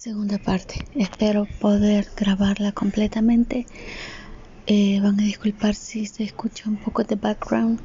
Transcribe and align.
Segunda 0.00 0.38
parte. 0.38 0.86
Espero 0.94 1.46
poder 1.60 2.10
grabarla 2.16 2.72
completamente. 2.72 3.66
Eh, 4.66 4.98
van 4.98 5.20
a 5.20 5.24
disculpar 5.24 5.74
si 5.74 6.06
se 6.06 6.24
escucha 6.24 6.70
un 6.70 6.78
poco 6.78 7.04
de 7.04 7.16
background, 7.16 7.78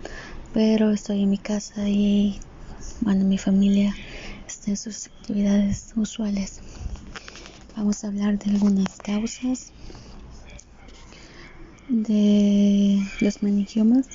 pero 0.53 0.91
estoy 0.91 1.23
en 1.23 1.29
mi 1.29 1.37
casa 1.37 1.89
y 1.89 2.39
bueno, 3.01 3.25
mi 3.25 3.37
familia 3.37 3.93
está 4.47 4.71
en 4.71 4.77
sus 4.77 5.07
actividades 5.07 5.91
usuales. 5.97 6.61
Vamos 7.75 8.05
a 8.05 8.07
hablar 8.07 8.39
de 8.39 8.49
algunas 8.51 8.95
causas 8.99 9.73
de 11.89 13.05
los 13.19 13.43
meningiomas. 13.43 14.07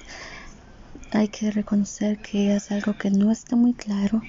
Hay 1.10 1.28
que 1.28 1.50
reconocer 1.50 2.16
que 2.16 2.56
es 2.56 2.70
algo 2.70 2.96
que 2.96 3.10
no 3.10 3.30
está 3.30 3.56
muy 3.56 3.74
claro. 3.74 4.22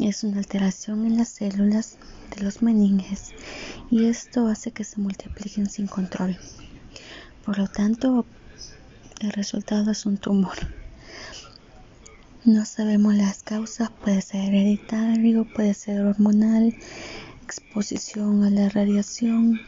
Es 0.00 0.22
una 0.22 0.38
alteración 0.38 1.06
en 1.06 1.16
las 1.16 1.28
células 1.28 1.98
de 2.34 2.44
los 2.44 2.62
meninges 2.62 3.32
y 3.90 4.04
esto 4.04 4.46
hace 4.46 4.70
que 4.70 4.84
se 4.84 5.00
multipliquen 5.00 5.68
sin 5.68 5.88
control. 5.88 6.38
Por 7.44 7.58
lo 7.58 7.66
tanto, 7.66 8.24
el 9.20 9.32
resultado 9.32 9.90
es 9.90 10.06
un 10.06 10.16
tumor. 10.16 10.56
No 12.44 12.64
sabemos 12.64 13.14
las 13.14 13.42
causas, 13.42 13.90
puede 13.90 14.22
ser 14.22 14.54
hereditario, 14.54 15.44
puede 15.52 15.74
ser 15.74 16.00
hormonal, 16.02 16.76
exposición 17.42 18.44
a 18.44 18.50
la 18.50 18.68
radiación, 18.68 19.60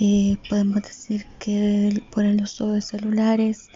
eh, 0.00 0.38
podemos 0.48 0.82
decir 0.82 1.26
que 1.38 2.02
por 2.10 2.24
el 2.24 2.42
uso 2.42 2.72
de 2.72 2.80
celulares. 2.80 3.68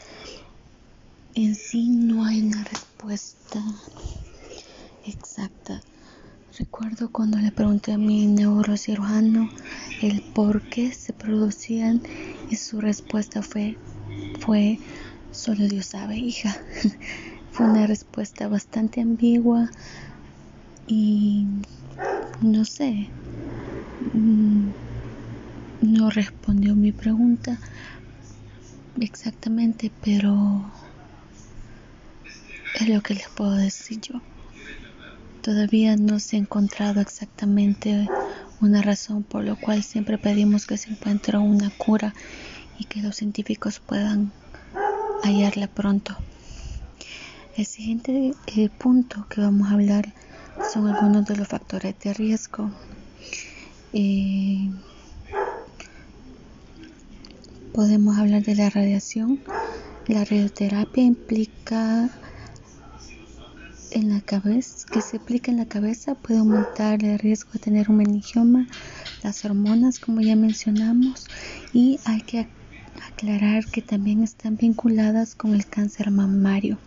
En 1.35 1.55
sí 1.55 1.91
no 1.91 2.25
hay 2.25 2.41
una 2.41 2.65
respuesta 2.65 3.63
exacta. 5.05 5.83
Recuerdo 6.59 7.11
cuando 7.11 7.39
le 7.39 7.53
pregunté 7.53 7.93
a 7.93 7.99
mi 7.99 8.27
neurocirujano 8.27 9.49
el 10.03 10.23
por 10.35 10.63
qué 10.63 10.93
se 10.93 11.13
producían 11.13 12.03
y 12.51 12.57
su 12.57 12.81
respuesta 12.81 13.43
fue, 13.43 13.79
fue, 14.41 14.79
solo 15.31 15.69
Dios 15.69 15.87
sabe, 15.87 16.17
hija. 16.17 16.57
fue 17.51 17.67
una 17.67 17.87
respuesta 17.87 18.49
bastante 18.49 19.01
ambigua 19.01 19.71
y 20.87 21.47
no 22.43 22.65
sé, 22.65 23.13
Mm, 24.01 24.71
no 25.81 26.11
respondió 26.11 26.77
mi 26.77 26.93
pregunta 26.93 27.59
exactamente, 29.01 29.91
pero 30.01 30.73
es 32.75 32.89
lo 32.89 33.01
que 33.01 33.15
les 33.15 33.29
puedo 33.31 33.53
decir 33.55 34.01
yo. 34.01 34.21
Todavía 35.43 35.97
no 35.97 36.19
se 36.19 36.37
ha 36.37 36.39
encontrado 36.41 37.01
exactamente 37.01 38.09
una 38.61 38.83
razón 38.83 39.23
por 39.23 39.45
lo 39.45 39.57
cual 39.57 39.83
siempre 39.83 40.19
pedimos 40.19 40.67
que 40.67 40.77
se 40.77 40.91
encuentre 40.91 41.39
una 41.39 41.71
cura 41.71 42.15
y 42.79 42.85
que 42.85 43.03
los 43.03 43.17
científicos 43.17 43.81
puedan 43.81 44.33
hallarla 45.23 45.69
pronto. 45.69 46.17
El 47.57 47.67
siguiente 47.67 48.35
eh, 48.47 48.69
punto 48.69 49.27
que 49.29 49.41
vamos 49.41 49.69
a 49.69 49.75
hablar 49.75 50.13
son 50.73 50.87
algunos 50.87 51.25
de 51.27 51.37
los 51.37 51.49
factores 51.49 51.99
de 52.01 52.15
riesgo 52.15 52.71
eh, 53.93 54.71
podemos 57.73 58.19
hablar 58.19 58.43
de 58.43 58.55
la 58.55 58.71
radiación. 58.71 59.41
La 60.07 60.25
radioterapia 60.25 61.03
implica 61.03 62.11
en 63.91 64.11
la 64.11 64.21
cabeza, 64.21 64.87
que 64.93 65.01
se 65.01 65.17
aplica 65.17 65.51
en 65.51 65.59
la 65.59 65.67
cabeza 65.67 66.15
puede 66.15 66.41
aumentar 66.41 67.05
el 67.05 67.19
riesgo 67.19 67.53
de 67.53 67.59
tener 67.59 67.91
un 67.91 67.97
meningioma, 67.97 68.67
las 69.23 69.45
hormonas 69.45 69.99
como 69.99 70.21
ya 70.21 70.37
mencionamos 70.37 71.27
y 71.73 71.99
hay 72.05 72.21
que 72.23 72.49
aclarar 73.07 73.67
que 73.67 73.83
también 73.83 74.23
están 74.23 74.57
vinculadas 74.57 75.35
con 75.35 75.55
el 75.55 75.67
cáncer 75.67 76.11
mamario. 76.11 76.79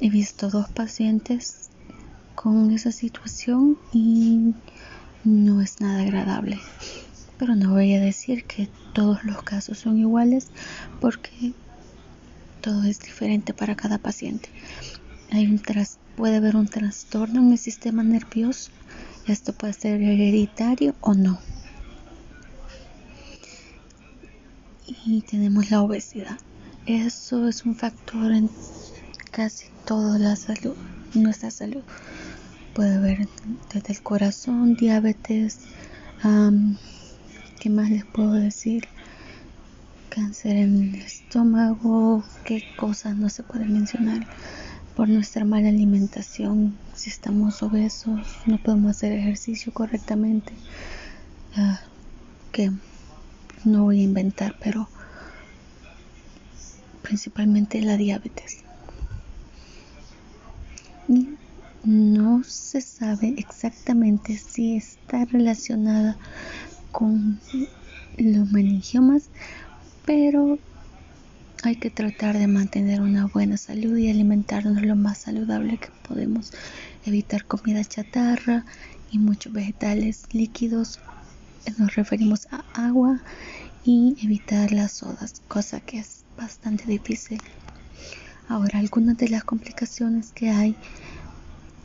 He 0.00 0.10
visto 0.10 0.48
dos 0.48 0.68
pacientes 0.68 1.70
con 2.34 2.70
esa 2.70 2.92
situación 2.92 3.78
y 3.92 4.54
no 5.24 5.60
es 5.60 5.80
nada 5.80 6.02
agradable. 6.02 6.58
Pero 7.38 7.54
no 7.54 7.70
voy 7.70 7.94
a 7.94 8.00
decir 8.00 8.44
que 8.44 8.68
todos 8.92 9.24
los 9.24 9.42
casos 9.42 9.78
son 9.78 9.98
iguales 9.98 10.48
porque 11.00 11.52
todo 12.60 12.84
es 12.84 13.00
diferente 13.00 13.54
para 13.54 13.76
cada 13.76 13.98
paciente. 13.98 14.48
Hay 15.30 15.46
un 15.46 15.58
puede 16.18 16.36
haber 16.36 16.56
un 16.56 16.66
trastorno 16.66 17.40
en 17.40 17.52
el 17.52 17.58
sistema 17.58 18.02
nervioso. 18.02 18.72
Esto 19.28 19.52
puede 19.52 19.72
ser 19.72 20.02
hereditario 20.02 20.96
o 21.00 21.14
no. 21.14 21.38
Y 25.06 25.22
tenemos 25.22 25.70
la 25.70 25.80
obesidad. 25.80 26.36
Eso 26.86 27.46
es 27.46 27.64
un 27.64 27.76
factor 27.76 28.32
en 28.32 28.50
casi 29.30 29.66
toda 29.86 30.18
la 30.18 30.34
salud, 30.34 30.74
nuestra 31.14 31.52
salud 31.52 31.82
puede 32.74 32.96
haber 32.96 33.28
desde 33.72 33.92
el 33.92 34.02
corazón, 34.02 34.74
diabetes, 34.74 35.60
¿qué 37.60 37.70
más 37.70 37.90
les 37.90 38.04
puedo 38.04 38.32
decir? 38.32 38.88
Cáncer 40.10 40.56
en 40.56 40.94
el 40.94 40.94
estómago, 40.96 42.24
qué 42.44 42.64
cosas 42.76 43.16
no 43.16 43.28
se 43.28 43.44
pueden 43.44 43.72
mencionar 43.72 44.26
por 44.98 45.08
nuestra 45.08 45.44
mala 45.44 45.68
alimentación. 45.68 46.76
Si 46.92 47.08
estamos 47.08 47.62
obesos, 47.62 48.26
no 48.46 48.58
podemos 48.58 48.96
hacer 48.96 49.12
ejercicio 49.12 49.72
correctamente, 49.72 50.52
ah, 51.54 51.80
que 52.50 52.72
no 53.64 53.84
voy 53.84 54.00
a 54.00 54.02
inventar, 54.02 54.56
pero 54.60 54.88
principalmente 57.02 57.80
la 57.80 57.96
diabetes. 57.96 58.64
No 61.84 62.42
se 62.42 62.80
sabe 62.80 63.36
exactamente 63.38 64.36
si 64.36 64.78
está 64.78 65.26
relacionada 65.26 66.16
con 66.90 67.38
los 68.16 68.50
meningiomas, 68.50 69.30
pero 70.04 70.58
hay 71.64 71.76
que 71.76 71.90
tratar 71.90 72.38
de 72.38 72.46
mantener 72.46 73.00
una 73.00 73.26
buena 73.26 73.56
salud 73.56 73.96
y 73.96 74.10
alimentarnos 74.10 74.80
lo 74.82 74.94
más 74.96 75.18
saludable 75.18 75.78
que 75.78 75.88
podemos. 76.06 76.52
Evitar 77.04 77.44
comida 77.46 77.84
chatarra 77.84 78.64
y 79.10 79.18
muchos 79.18 79.52
vegetales 79.52 80.24
líquidos. 80.32 81.00
Nos 81.78 81.94
referimos 81.96 82.46
a 82.50 82.64
agua 82.74 83.20
y 83.84 84.16
evitar 84.22 84.72
las 84.72 84.92
sodas, 84.92 85.42
cosa 85.48 85.80
que 85.80 85.98
es 85.98 86.24
bastante 86.36 86.84
difícil. 86.86 87.40
Ahora, 88.48 88.78
algunas 88.78 89.18
de 89.18 89.28
las 89.28 89.44
complicaciones 89.44 90.32
que 90.32 90.50
hay 90.50 90.76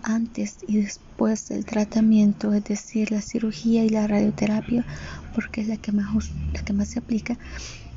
antes 0.03 0.57
y 0.67 0.81
después 0.81 1.50
del 1.50 1.66
tratamiento, 1.66 2.53
es 2.53 2.63
decir, 2.63 3.12
la 3.12 3.22
cirugía 3.22 3.83
y 3.83 3.89
la 3.89 4.07
radioterapia, 4.07 4.85
porque 5.33 5.62
es 5.62 5.67
la 5.67 5.78
que 5.78 5.91
más, 5.91 6.31
la 6.53 6.63
que 6.63 6.73
más 6.73 6.89
se 6.89 7.00
aplica. 7.00 7.38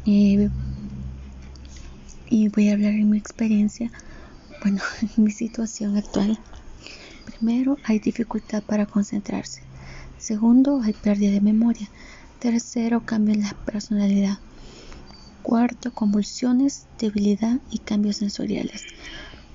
Eh, 0.06 0.48
y 2.28 2.48
voy 2.48 2.68
a 2.68 2.74
hablar 2.74 2.92
en 2.92 3.10
mi 3.10 3.18
experiencia, 3.18 3.90
bueno, 4.62 4.80
en 5.16 5.24
mi 5.24 5.30
situación 5.30 5.96
actual. 5.96 6.38
Primero, 7.24 7.76
hay 7.84 7.98
dificultad 7.98 8.62
para 8.62 8.86
concentrarse. 8.86 9.62
Segundo, 10.18 10.80
hay 10.82 10.92
pérdida 10.92 11.32
de 11.32 11.40
memoria. 11.40 11.88
Tercero, 12.38 13.04
cambio 13.04 13.34
en 13.34 13.42
la 13.42 13.54
personalidad. 13.64 14.38
Cuarto, 15.42 15.92
convulsiones, 15.92 16.86
debilidad 16.98 17.60
y 17.70 17.78
cambios 17.78 18.16
sensoriales 18.16 18.84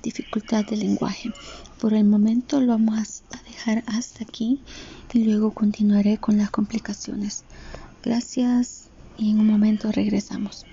dificultad 0.02 0.66
de 0.66 0.76
lenguaje. 0.76 1.32
Por 1.80 1.94
el 1.94 2.04
momento 2.04 2.60
lo 2.60 2.72
vamos 2.72 3.22
a 3.30 3.42
dejar 3.44 3.82
hasta 3.86 4.24
aquí 4.24 4.60
y 5.12 5.24
luego 5.24 5.52
continuaré 5.52 6.18
con 6.18 6.36
las 6.36 6.50
complicaciones. 6.50 7.44
Gracias 8.02 8.88
y 9.16 9.30
en 9.30 9.40
un 9.40 9.46
momento 9.46 9.90
regresamos. 9.92 10.66